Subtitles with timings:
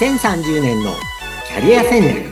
[0.00, 0.94] 2030年の
[1.46, 2.30] キャリア戦略。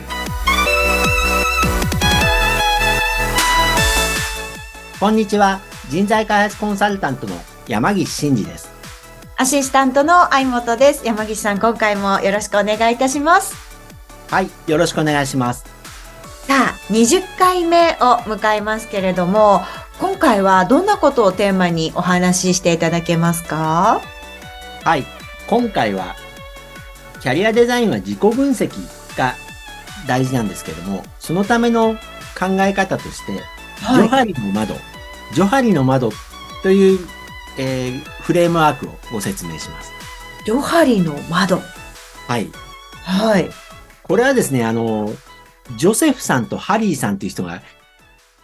[4.99, 5.59] こんにちは。
[5.87, 7.35] 人材開発コンサルタントの
[7.67, 8.71] 山岸真嗣です。
[9.37, 11.05] アシスタントの相本です。
[11.05, 13.53] 山岸さん今回もよろしくお願いいたします。
[14.31, 15.63] はいよろしくお願いします。
[16.47, 19.61] さあ20回目を迎えますけれども
[19.99, 24.01] 今回はどんなことをテーマにお話ししていただけますか？
[24.83, 25.05] はい
[25.47, 26.15] 今回は
[27.21, 28.69] キャリアデザインは自己分析
[29.17, 29.35] が
[30.07, 31.95] 大事なんですけども、そのための
[32.37, 33.33] 考え方として、
[33.83, 34.75] はい、ジョハリの窓、
[35.33, 36.11] ジョハリの窓
[36.63, 36.99] という、
[37.57, 39.91] えー、フレームワークをご説明します。
[40.45, 41.61] ジョハリの窓。
[42.27, 42.49] はい。
[43.03, 43.49] はい。
[44.03, 45.11] これはですね、あの、
[45.77, 47.61] ジョセフさんとハリーさんという人が、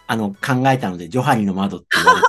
[0.06, 2.26] あの、考えたので、ジョハリの窓って言われて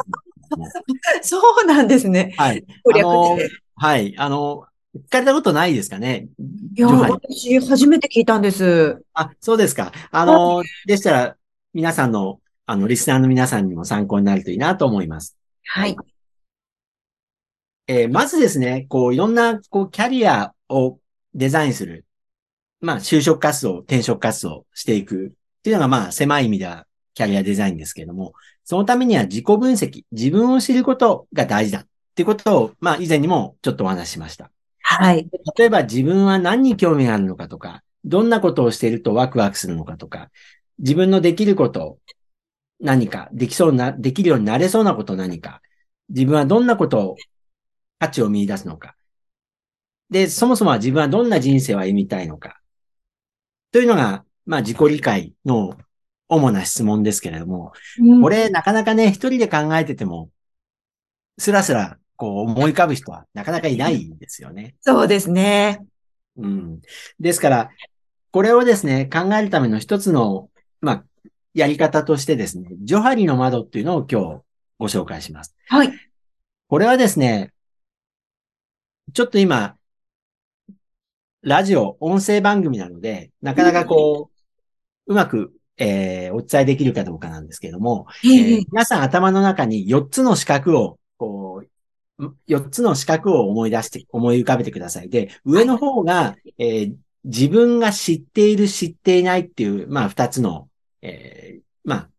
[1.22, 2.34] そうなんですね。
[2.38, 2.66] はい。
[2.96, 3.38] あの
[3.76, 4.16] はい。
[4.18, 4.66] あの、
[5.06, 6.28] 聞かれたことないですかね？
[6.76, 9.04] いや、私、初めて聞いたんです。
[9.14, 9.92] あ、そうですか。
[10.12, 11.38] あの、でしたら、
[11.74, 15.38] 皆さんの、あの、リスナーの皆さんにも参考になるといいなと思います。
[15.66, 15.96] はい。
[17.88, 21.00] えー、まずですね、こう、いろんな、こう、キャリアを
[21.34, 22.06] デザインする。
[22.80, 34.52] まあ、就職活動、転職活動していくっていうのが、まあ、狭い意味ではキャリアデザインですけれども、そのためには自己分析、自分を知ることが大事だっていうことを、まあ、以前にもちょっとお話ししました。
[34.90, 35.30] はい。
[35.58, 40.32] 例えば自分は何に興味があるのかとか、どんなことをしているとワクワクするのかとか、
[40.80, 42.00] 自分のできること
[42.80, 45.62] 何か、できそうな、できるようになれそうなこと何か、
[46.08, 47.16] 自分はどんなことを、
[48.00, 48.96] 価値を見出すのか。
[50.10, 52.62] で、そもそもは自分はどんな人生を歩みたいのか。
[53.74, 55.78] というのが、まあ自己理解の
[56.30, 60.32] 主な質問ですけれども、うん、これなかなかね、一人で考えてても、
[61.38, 64.76] スラスラこう思い浮かぶ人はなかなかいないんですよね。
[64.82, 65.86] そうですね。
[66.36, 66.82] うん。
[67.20, 67.70] ですから、
[68.32, 70.50] これをですね、考えるための一つの、
[70.82, 71.04] まあ、
[71.54, 74.42] やり方としてですね、ジョハリの窓っていうのを今日
[74.78, 75.56] ご紹介します。
[75.68, 75.92] はい。
[76.68, 77.54] これはですね、
[79.14, 79.78] ちょっと今、
[81.42, 84.30] ラジオ、音声番組なので、なかなかこ
[85.08, 91.00] う、うまく、えー、お伝えできるかどうかなんですけども、えー、皆さん頭の中に4つの四角を、
[92.20, 95.10] 4つの四角を思い出して、思い浮かべてください。
[95.10, 100.70] で、上の方が、えー、自分が知っている、知っていないっていう、まあ、2つの、
[101.02, 102.10] えー、まあ、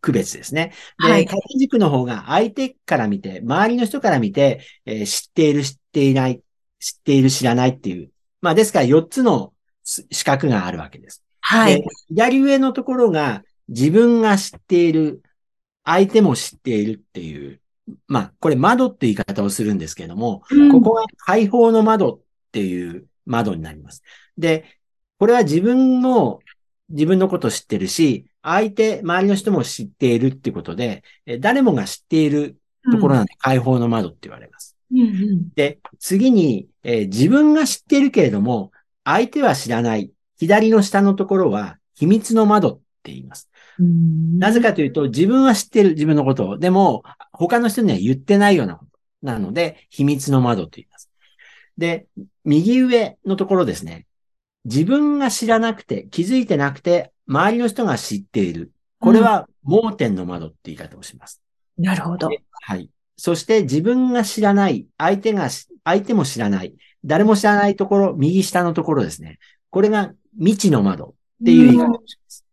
[0.00, 0.72] 区別ですね。
[0.98, 6.42] で、はい、縦軸の方が相手から見て、周りの人から見て、えー、知っている、知っていない、
[6.80, 8.10] 知っている、知らないっていう。
[8.40, 9.52] まあ、ですから4つの
[9.84, 11.22] 四角があるわけです。
[11.40, 11.84] はい。
[12.08, 15.22] 左上のところが自分が知っている、
[15.84, 17.60] 相手も知っているっていう、
[18.06, 22.20] まあ、これ窓って言い方をするんですけども、うん、ここが開放の窓っ
[22.52, 24.02] ていう窓になります。
[24.38, 24.64] で、
[25.18, 26.40] これは自分の、
[26.90, 31.04] 自分のことを知ってるし、相手、周りの人も知っているってことで、
[31.40, 32.58] 誰もが知っている
[32.90, 34.76] ところなんで、開放の窓って言われます。
[34.90, 38.72] うんうん、で、次に、えー、自分が知っているけれども、
[39.04, 40.10] 相手は知らない。
[40.38, 43.48] 左の下のところは秘密の窓って言います。
[43.78, 46.58] なぜかというと、自分は知ってる、自分のことを。
[46.58, 47.02] でも、
[47.32, 48.90] 他の人には言ってないようなこと。
[49.22, 51.10] なので、秘密の窓と言います。
[51.78, 52.06] で、
[52.44, 54.06] 右上のところですね。
[54.64, 58.72] 自分が知らなくて、気づいてなくて、周りの人が知っている。
[59.00, 61.42] これは盲点の窓って言い方をします。
[61.78, 62.28] なるほど。
[62.52, 62.90] はい。
[63.16, 65.48] そして自分が知らない、相手が、
[65.84, 66.74] 相手も知らない、
[67.04, 69.38] 誰も知らないところ、右下のところですね。
[69.70, 72.44] これが未知の窓っていう言い方をします。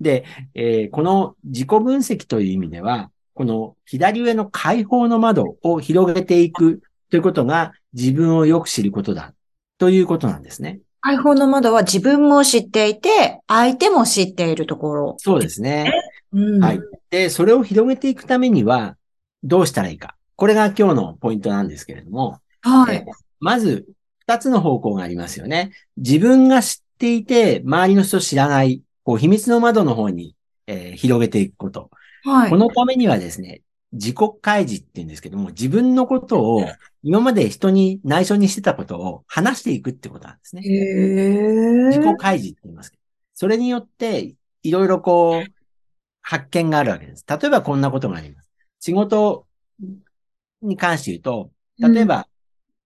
[0.00, 0.24] で、
[0.54, 9.34] えー、この自己分析という意味では、この左上の開放の窓を広げていくということが自分をよく知ることだ
[9.78, 10.80] ということなんですね。
[11.02, 15.14] 開放の窓は自分も知っていて、相手も知っているところ。
[15.18, 15.90] そうですね。
[16.32, 16.80] うん、はい。
[17.10, 18.96] で、それを広げていくためには、
[19.42, 20.16] どうしたらいいか。
[20.36, 22.38] これが今日のポイントなんですけれども。
[22.60, 23.04] はい。
[23.40, 23.86] まず、
[24.20, 25.72] 二つの方向がありますよね。
[25.96, 30.36] 自分が知っていて、周りの人知らないこう、秘密の窓の方に、
[30.68, 31.90] えー、広げていくこと。
[32.22, 32.50] はい。
[32.50, 33.62] このためにはですね、
[33.92, 36.64] 自己開示って言うんですけども、自分のことを、
[37.02, 40.62] 今まで人に内緒にしてたことを話していくってことなんですね。
[40.64, 43.02] へ自己開示って言いますけど。
[43.34, 45.52] それによって、いろいろこう、
[46.22, 47.24] 発見があるわけです。
[47.28, 48.48] 例えばこんなことがあります。
[48.78, 49.48] 仕事
[50.62, 52.28] に関して言うと、例えば、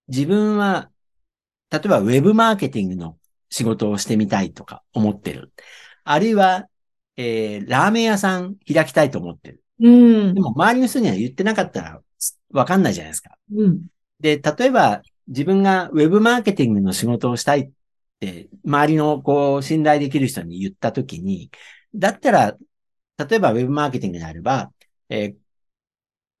[0.07, 0.89] 自分は、
[1.69, 3.17] 例えばウェブマーケティングの
[3.49, 5.51] 仕事をしてみたいとか思ってる。
[6.05, 6.67] あるいは、
[7.17, 9.63] えー、ラーメン屋さん開きたいと思ってる。
[9.81, 10.33] うん。
[10.33, 12.01] でも、周りの人には言ってなかったら、
[12.51, 13.37] わかんないじゃないですか。
[13.53, 13.87] うん。
[14.21, 17.71] で、例えば、自分がウェブマーケティングの仕事をしたいっ
[18.19, 21.51] て、周りのこう、信頼できる人に言ったときに、
[21.93, 22.57] だったら、
[23.17, 24.71] 例えばウェブマーケティングであれば、
[25.09, 25.45] えー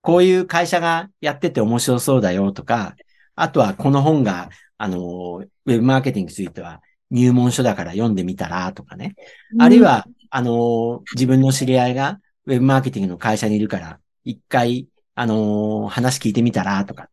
[0.05, 2.95] こういう会社がやってて面白そうだよとか、
[3.33, 9.15] あとはこの本が、あの、ウェブマーケティングについては入門書だから読んでみたらとかね。
[9.59, 17.09] あるいは、あの、自分の知り合いがウェブマーケティングの会社にいるから、一回、あの、話聞いてみたらとか、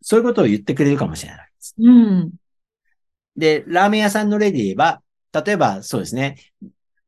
[0.00, 1.74] そういうことを言ってくれるかもしれないです。
[1.78, 2.32] うん。
[3.36, 5.02] で、ラーメン屋さんの例で言えば、
[5.32, 6.36] 例えばそうですね、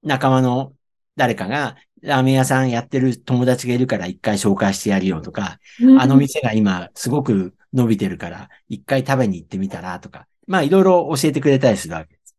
[0.02, 0.72] 仲間の
[1.16, 5.58] 誰かが、ラーメン屋さんやってる友達がいるから一回紹介してやるよとか、
[5.98, 12.34] あの店が今すごく伸びてるから一回食べに行ってみたらとか、まあいろいろ教えてくれたりするわけです。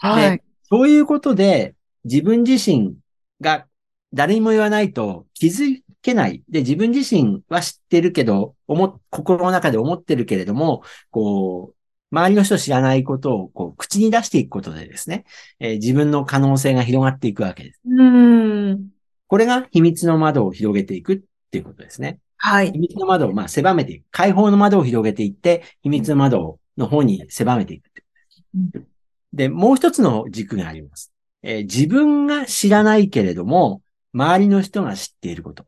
[0.00, 0.42] はい。
[0.64, 1.74] そういうことで
[2.04, 2.96] 自分自身
[3.40, 3.66] が
[4.12, 6.42] 誰にも言わないと気づけない。
[6.48, 11.74] で、自分自身は知ってるけど、思、心の中で思ってるけれども、こう、
[12.10, 15.24] 周りの人知らないことをこう口に出していくことでですね、
[15.60, 17.80] えー自分の可能性が広がっていくわけです。
[17.84, 18.88] うん。
[19.26, 21.20] これが秘密の窓を広げていくっ
[21.50, 22.18] ていうことですね。
[22.38, 22.78] はい秘。
[22.78, 24.06] 密の窓をまあ狭めていく。
[24.10, 28.02] 開放の窓を広げていって、秘密の窓の方に狭めていくで
[28.80, 28.86] す。
[29.32, 31.12] で、もう一つの軸があります。
[31.42, 33.82] えー自分が知らないけれども、
[34.14, 35.66] 周りの人が知っていること。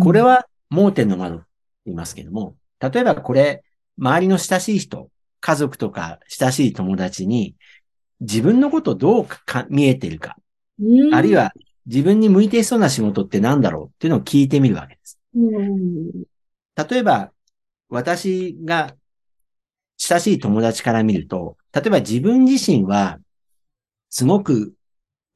[0.00, 1.44] これは、は盲点の窓と
[1.86, 3.62] 言いますけども、例えばこれ、
[3.98, 5.10] 周りの親しい人、
[5.40, 7.54] 家族とか親しい友達に、
[8.20, 10.36] 自分のことどうか見えてるか、
[10.80, 11.52] うんあるい、は
[11.86, 15.18] 自分に向いていそうな仕事って何だろうっていうのを聞いてみるわけです。
[15.34, 16.10] うん
[16.76, 17.32] 例えば、
[17.88, 18.94] 私が
[19.98, 23.18] 親しい友達から見ると、例えば自分自身は、
[24.10, 24.74] すごく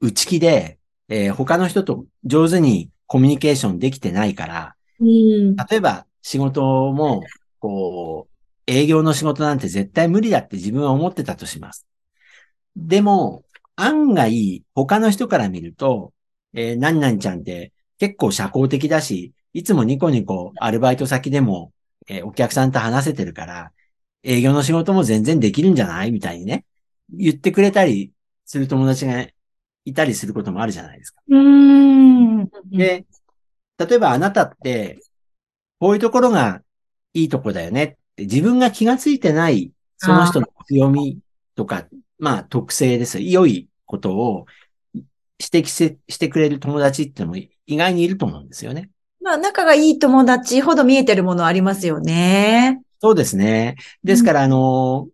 [0.00, 0.79] 内気で、
[1.09, 6.62] えー他の人と上手にコミュニケーションできてないから、うん例えば仕事
[6.93, 7.23] も、
[7.59, 8.32] こう、
[8.67, 11.87] 営業の仕事なんて絶対無理だって自分は思ってたとします。
[12.76, 13.44] でも、
[13.76, 16.12] 案外、他の人から見ると、
[16.55, 21.73] えー何々ちゃんって結構社交的だし、いつもニコニコアルバイト先でも、
[22.09, 23.73] えーお客さんと話せてるから、
[24.22, 26.12] 営業の仕事も全然できるんじゃない？
[26.12, 26.64] みたいにね、
[27.12, 28.12] 言ってくれたり
[28.44, 29.26] する友達が
[29.84, 31.20] いたりすることもあるじゃないですか。
[31.28, 32.46] うん。
[32.70, 33.04] で、
[33.78, 35.00] 例えばあなたって、
[35.80, 36.62] こういうところが
[37.14, 41.18] いいとこだよねって自分が気がついてないその人の強み
[41.56, 41.86] とか、
[42.18, 43.20] まあ特性です。
[43.20, 44.46] 良いことを
[44.94, 48.90] 指摘してしてくれる友達ってのも意外にいると思うんですよね。
[49.20, 52.80] まあ、仲がいい友達ほど見えてるものありますよね。
[53.02, 53.76] そうですね。
[54.04, 55.08] ですから、あの、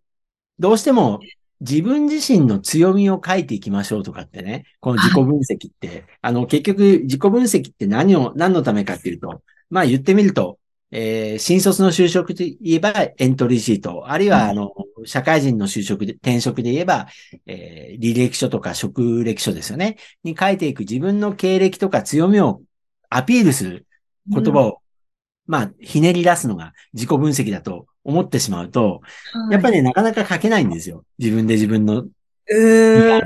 [0.58, 1.28] どうしても
[1.60, 10.58] 自分自身の強みを書いていきましょうとかってね、この自己分析って、あの、結局自己分析って何を、何のためかっていうと、まあ言ってみると、
[10.92, 14.72] えー新卒の就職で言えばエントリーシート、あるいは、あの、
[15.06, 17.08] 社会人の就職で、転職で言えば、
[17.46, 19.96] えー履歴書とか職歴書ですよね。
[20.24, 22.62] に書いていく自分の経歴とか強みを
[23.10, 23.86] アピールする
[24.32, 24.82] 言葉を、
[25.48, 29.00] まあ、ひねり出すのが自己分析だと思ってしまうと、
[29.50, 31.04] やっぱり、りね、なかなか書けないんですよ。
[31.18, 32.00] 自分で自分の。
[32.00, 33.22] うーん。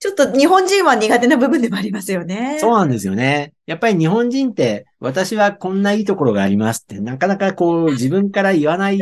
[0.00, 2.58] ちょっと日本人は苦手な部分でもありますよね。
[2.60, 3.54] そうなんですよね。
[3.64, 8.98] やっぱり日本人って、私はこんないいところがありますって、なかなかこう、自分から言わない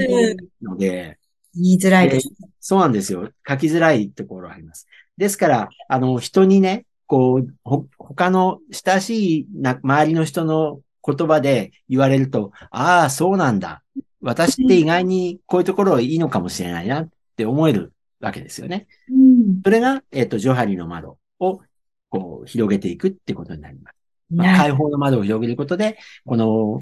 [0.63, 1.19] ので、
[1.55, 2.29] 言いづらいです。
[2.61, 3.31] そうなんですよ。
[3.49, 4.87] 書きづらいところあります。
[5.17, 13.83] ですから、あの、人にね、こう、ほ、他の親しいな、周りの人の言葉で言われると、ああ、そうなんだ。
[14.21, 18.87] 私って意外にこういうところいいのかもしれないなって思えるわけですよね。
[19.11, 21.61] うんそれが、えっ、と、ジョハリの窓を、
[22.09, 23.97] こう、広げていくってことになります。
[24.31, 26.81] まあ、な開放の窓を広げることで、この、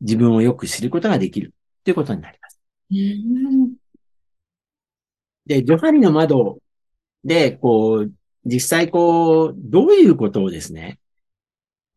[0.00, 2.60] 自分をよく知ることができるっていうことになります。
[2.90, 3.74] うん
[5.46, 6.58] で、ジョハリの窓
[7.24, 8.12] で、こう、
[8.44, 10.98] 実際こう、どういうことをですね、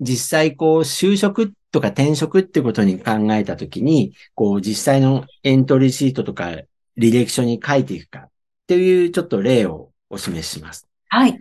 [0.01, 6.49] 実際こう、就職とか転職ってことに考えたときに、こう、実際のエントリーシートとか
[6.97, 8.29] 履歴書に書いていくかっ
[8.67, 10.87] ていうちょっと例をお示しします。
[11.07, 11.39] はい。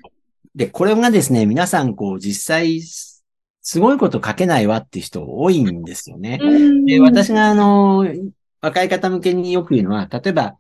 [0.55, 3.25] で、これがですね、皆さんこう、実際、す
[3.63, 6.41] すごいこと書けないわっていう人多いんですよね。
[6.87, 8.07] で、私があの、
[8.61, 10.57] 若い方向けによく言うのは、例えば、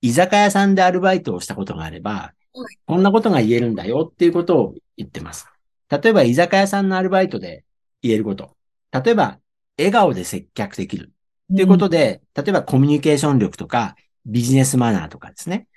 [0.00, 5.48] 居酒屋さんでアルバイトをしたことがあればはい、こんなことが言えるんだよっていうことを言ってます。
[5.88, 7.64] 例えば、居酒屋さんのアルバイトで
[8.02, 8.56] 言えること。
[8.92, 9.40] 例えば、
[9.78, 11.12] 笑顔で接客できる。
[11.52, 15.68] っていうことで、例えばコミュニケーション力とか、ビジネスマナーとかですね。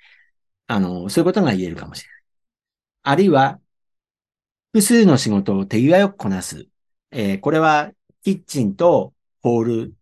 [0.66, 2.22] あの、そういうことが言えるかもしれない。
[3.02, 3.60] あるいは、
[4.72, 6.66] 複数の仕事を手際よくこなす。
[7.10, 7.90] えーこれは、
[8.22, 9.94] キッチンとホール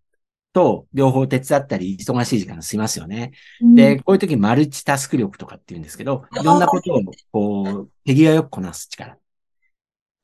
[0.53, 3.33] と両方手伝ったり忙しい時間しますよね。
[3.61, 9.19] うんで、こういう時マルチタスク力とかって言うんですけど、いろんなことをこう、手際よくこなす力。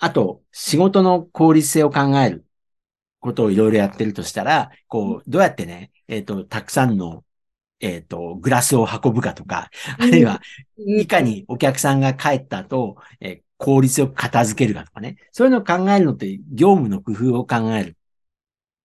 [0.05, 2.45] あと、仕事の効率性を考える
[3.21, 7.25] ことをいろいろやってるとしたら、こう、どうやってね、えっ、と、たくさんの、
[7.79, 10.41] えっ、と、グラスを運ぶかとか、あるいは、
[10.77, 15.19] いかにお客さんが帰った後、えー効率よく片付けるかとかね。
[15.31, 17.97] そういうのを考えるのって、業務の工夫を考える。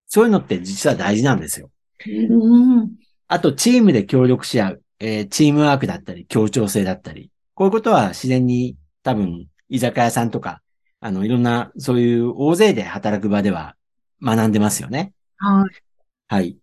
[0.06, 1.72] そういうのって実は大事なんですよ。
[2.06, 2.92] うん
[3.28, 4.84] あと、チームで協力し合う。
[5.00, 7.32] えーチームワークだったり、協調性だったり。
[7.56, 10.62] こういうことは自然に多分、居酒屋さんとか、
[11.00, 13.76] あの、いろんな、そういう大勢で働く場では
[14.22, 15.14] 学んでますよね。
[15.38, 15.84] はい。
[16.28, 16.58] はい。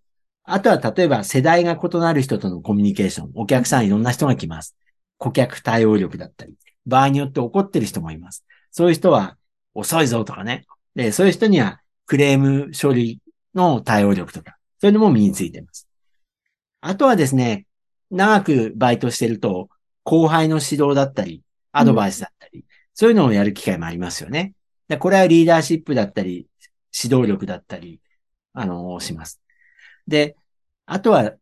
[0.44, 3.30] あとは、例えば世代が異なる人とのコミュニケーション。
[3.34, 4.76] お客さんいろんな人が来ます。
[5.18, 6.54] 顧客対応力だったり。
[6.86, 8.44] 場合によって怒ってる人もいます。
[8.70, 9.36] そういう人は
[9.72, 10.66] 遅いぞとかね。
[10.94, 13.20] で、そういう人にはクレーム処理
[13.54, 15.88] の対応力とか、そういうのも身についています。
[16.80, 17.66] あとはですね、
[18.10, 19.70] 長くバイトしてると、
[20.02, 22.33] 後輩の指導だったり、アドバイスだったり、
[22.94, 24.54] そういうのをやる機会もありますよね。
[24.88, 26.46] でこれはリーダーシップだったり、
[26.96, 28.00] 指導力だったり、
[28.52, 29.40] あの、します。
[30.06, 30.36] で、
[30.86, 31.32] あとは、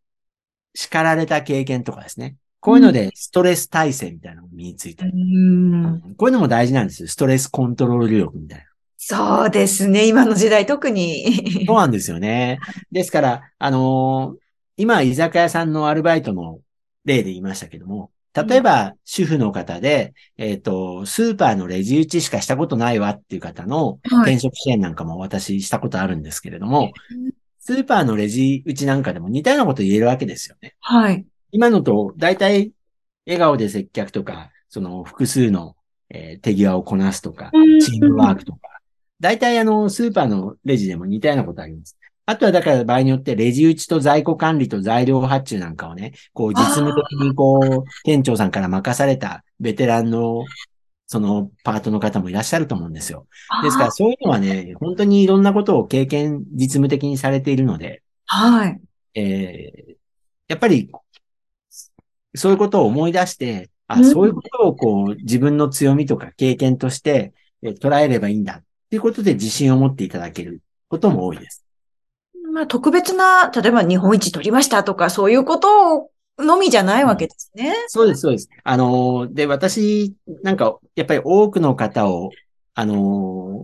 [0.75, 2.37] 叱られた経験とかですね。
[2.61, 7.09] こういうので、ストレス耐性みたいなのが身についたり、うんこういうのも大事なんですよ。
[7.09, 8.65] ストレスコントロール力みたいな。
[8.97, 10.07] そうですね。
[10.07, 11.67] 今の時代特に。
[11.67, 12.61] そうなんですよね。
[12.93, 14.43] ですから、あのー
[14.77, 16.61] 今、居酒屋さんのアルバイトの
[17.05, 26.93] 例で言いましたけども、例えば、主婦の方で、えっ、と、スーパーのレジ打ちしかしたことないわっていう方のはい転職支援なんかも私したことあるんですけれども、
[27.59, 30.75] スーパーのレジ打ちなんかでも似たようなこと言えるわけですよね。
[30.81, 31.27] はい。
[31.53, 32.73] 今のと、大体、
[33.27, 35.77] 笑顔で接客とか、その複数の、
[36.09, 38.59] えー手際をこなすとか、チームワークとか、
[39.21, 41.97] 大体あの、スーパーのレジでも似たようなことあります。
[42.27, 50.45] あとはだから場合によってレジ打ちと在庫管理と材料発注なんかをね、こう実務的にこう、店長さんから任されたベテランの、
[51.07, 53.27] そのパートの方もいらっしゃると思うんですよ。
[53.63, 58.81] ですからそういうのはね、本当にいろんなことを経験、実務的にされているので、はい。
[59.15, 59.93] えー
[60.49, 60.91] やっぱり、
[62.35, 71.62] そういうことを思い出して、あ、うんそういうことをこう、自分の強みとか経験として、えー捉えればいいんだっていうことで自信を持っていただけることも多いです。
[72.53, 77.75] まあ、特別な、例えば日本一取りましたとか、そういうことのみじゃないわけですね。
[77.89, 78.49] そうです、そうです。
[78.63, 82.31] あのー、で、私、なんか、やっぱり多くの方を、
[82.75, 82.95] あの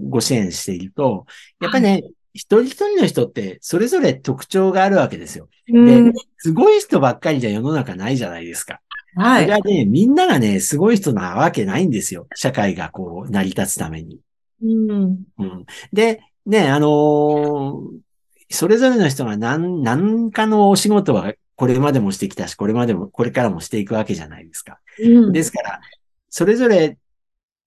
[0.02, 1.26] ー、ご支援していると、
[1.60, 2.02] やっぱりね、
[2.32, 5.48] 一人一人の人って、それぞれ特徴があるわけですよ。
[5.72, 8.80] うんで、すごい人ばっかりじゃ世の中ないじゃないですか。
[9.16, 9.44] はい。
[9.44, 12.26] それはね、みんながね、すごい人なわけないんですよ。
[12.34, 14.20] 社会がこう、成り立つために。
[14.62, 15.22] うん。
[15.38, 15.66] うん。
[15.92, 18.07] で、ね、あのー
[18.50, 24.78] それぞれの人が何、何かのお仕事はこれまでもしてきたし、これまでも、これからもしていくわけじゃないですか。
[25.00, 25.80] うんですから、
[26.30, 26.98] それぞれ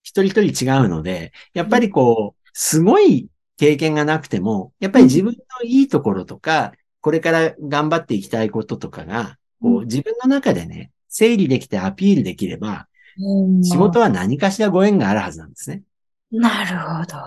[0.03, 12.87] 一人一人違うので、やっぱりこう、すごい経験がなくても、やっぱり自分のいいところとか、これから頑張っていきたいこととかが、こう、自分の中でね、整理できてアピールできれば、
[13.19, 15.83] うん仕事は何かしらご縁があるはずなんですね。
[16.31, 17.17] なるほど。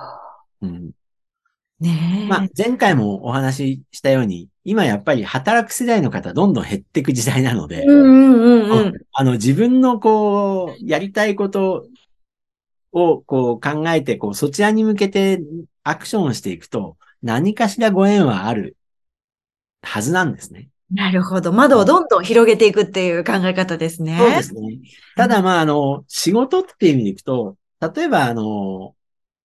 [0.63, 0.91] うん。
[1.85, 2.29] ねえ。
[2.29, 7.85] まあ、前回もお話ししたように、今やっぱり働く世代の方どんどん減っていく時代なので。
[9.13, 11.87] あの、自分のこう、やりたいこと
[12.93, 15.43] をこう考えて、こう、そちらに向けて
[15.83, 18.77] アクションをしていくと、何かしらご縁はある
[19.83, 20.69] はずなんですね。
[20.91, 21.53] なるほど。
[21.53, 24.17] 窓をどんどん広げていくっていう考え方ですね。
[24.19, 24.79] そうですね。
[25.17, 28.95] ただ、まあ、あの、仕事っていう意味でいくと、例えば、あの、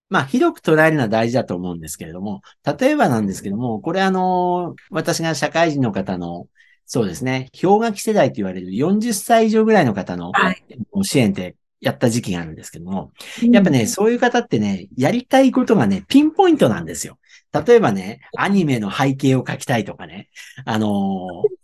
[0.09, 2.41] まあ、広く捉えるのは大事だと思うんですけれども、
[2.79, 6.47] 例えばなんですけども、これあの、私が社会人の方の、
[6.85, 10.63] そうですね、氷河期世代と言われる40歳以上ぐらいの方のはい
[11.03, 13.11] 支援ってやった時期があるんですけども、
[13.43, 17.19] うんやっぱね、そういう方ってね、やりたいことがね、ピンポイントなんですよ。
[17.51, 20.29] 例えばね、アニメの背景を描きたいとかね、
[20.65, 20.87] あの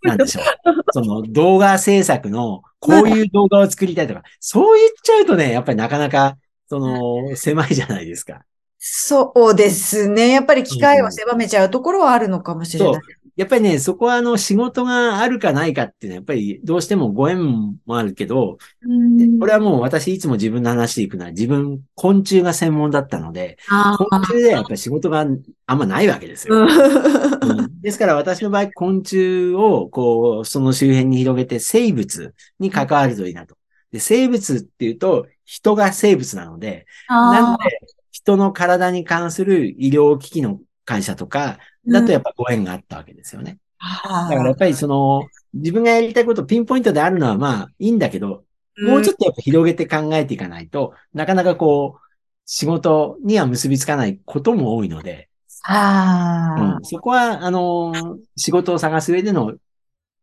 [0.04, 0.44] ーなんでしょう。
[0.92, 8.42] その動画制作のこういう動画を作りたいとか、そう言っちゃうとね、やっぱりなかなか、その、狭いじゃないですか。
[8.78, 10.30] そうですね。
[10.30, 13.02] やっぱり機会を狭めちゃうところはあるのかもしれない。
[13.36, 25.26] やっぱりね、そこはあの仕事があるかないかっていうのは、やっぱりどうしてもご縁もあるけど、うんこれはもう私いつも自分の話でいくのは、自分、昆虫が専門だったので、あ昆虫でやっぱり仕事が
[25.66, 26.56] あんまないわけですよ。
[26.56, 33.56] ーうんですから私の場合、昆虫を、こう、その周辺に広げて生物に関わるといいなと。
[33.96, 37.80] で、生物っていうと、人が生物なので、なのあで、
[38.12, 43.58] 人の体に関する医療機器の会社とか、だとやっぱご縁があったわけですよね。
[44.04, 45.24] だからやっぱりその、
[45.54, 48.44] 自分がやりたいことピンポイントであるのはまあいいんだけど、
[48.78, 52.06] もうちょっとやっぱ広げて考えていかないと、なかなかこう、
[52.46, 55.30] 仕事には結びつかないことも多いので、
[55.64, 59.56] ああ、うん、そこは、あの、仕事を探す上での、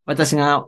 [0.05, 0.67] 私が、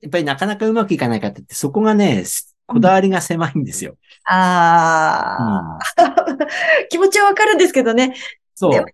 [0.00, 2.24] やっぱりなかなかうまくいかないかって言って、そこがね、
[2.66, 3.96] こだわりが狭いんですよ。
[4.24, 5.78] ああ、
[6.90, 8.14] 気持ちはわかるんですけどね。
[8.58, 8.72] そう。
[8.72, 8.86] でも、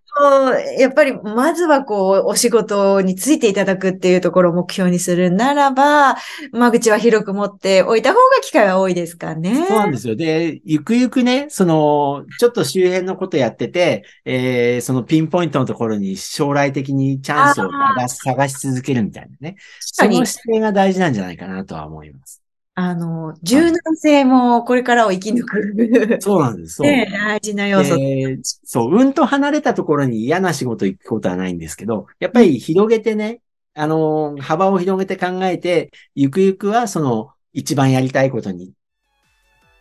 [0.76, 6.16] やっぱり、まずはこう、お仕事についていただくっていうところを目標にするならば、
[6.50, 9.54] 間口は広く持っておいた方が機会は多いですかね。
[9.68, 10.16] そうなんですよ。
[10.16, 19.54] で、ゆくゆくね、その、ちょっと周辺のことやってて、えー、そのピンポイントのところに将来的にチャンスを探し探し続けるみたいなね。
[19.78, 22.41] その姿勢が大事なんじゃないかなとは思います。
[22.74, 26.18] あの、柔軟性もこれからを生き抜く。
[26.20, 26.76] そうなんです。
[26.76, 26.86] そう。
[26.86, 27.96] ね、大事な要素。
[27.96, 33.40] でそう、うんと離れたところに嫌な仕事行くことはないんですけど、やっぱり広げてね、
[33.74, 38.72] あの、幅を広げて考えて、ゆくゆくはその、一番やりたいことに、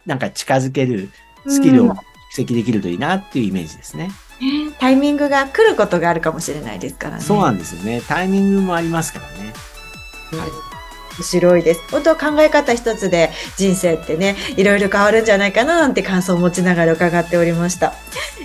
[0.05, 1.09] なんか近づける
[1.47, 2.01] スキルを蓄
[2.33, 4.09] 積できるといいなっていうイメージですね。
[4.41, 7.21] ねタイミングが来ることがあるかもしれないですからね。
[7.21, 8.01] そうなんですよね。
[8.01, 9.53] タイミングもありますからね。
[10.31, 10.70] はい。
[11.21, 11.81] 面白いです。
[11.91, 17.93] 本当考え方一つで人生ってね、いろいろ変わるんじゃないかななんて感想を持ちながら伺っておりました。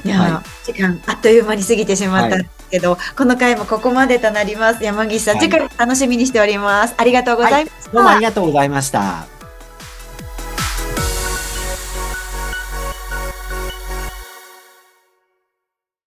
[0.04, 4.84] いや、は時間あっという間に過ぎてしまったんですけど、この回もここまでとなります。
[4.84, 6.94] 山岸さん、はい次回楽しみにしております。
[6.96, 7.90] ありがとうございました。
[7.92, 9.35] どうもありがとうございました。